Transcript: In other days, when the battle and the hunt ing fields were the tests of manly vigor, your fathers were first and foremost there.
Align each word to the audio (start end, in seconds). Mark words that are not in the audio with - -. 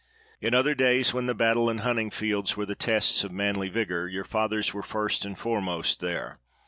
In 0.41 0.55
other 0.55 0.73
days, 0.73 1.13
when 1.13 1.27
the 1.27 1.35
battle 1.35 1.69
and 1.69 1.77
the 1.77 1.83
hunt 1.83 1.99
ing 1.99 2.09
fields 2.09 2.57
were 2.57 2.65
the 2.65 2.73
tests 2.73 3.23
of 3.23 3.31
manly 3.31 3.69
vigor, 3.69 4.07
your 4.09 4.23
fathers 4.25 4.73
were 4.73 4.81
first 4.81 5.25
and 5.25 5.37
foremost 5.37 5.99
there. 5.99 6.39